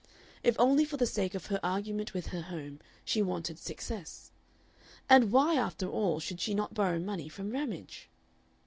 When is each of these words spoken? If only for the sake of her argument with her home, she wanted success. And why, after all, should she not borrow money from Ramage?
If 0.43 0.55
only 0.57 0.83
for 0.83 0.97
the 0.97 1.05
sake 1.05 1.35
of 1.35 1.45
her 1.45 1.59
argument 1.61 2.15
with 2.15 2.29
her 2.29 2.41
home, 2.41 2.79
she 3.05 3.21
wanted 3.21 3.59
success. 3.59 4.31
And 5.07 5.31
why, 5.31 5.53
after 5.53 5.87
all, 5.87 6.19
should 6.19 6.41
she 6.41 6.55
not 6.55 6.73
borrow 6.73 6.97
money 6.97 7.29
from 7.29 7.51
Ramage? 7.51 8.09